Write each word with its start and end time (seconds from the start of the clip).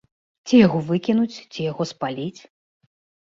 Ці 0.47 0.55
яго 0.65 0.79
выкінуць, 0.87 1.37
ці 1.51 1.67
яго 1.71 1.87
спаліць? 1.91 2.41